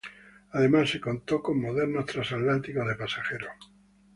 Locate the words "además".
0.53-0.89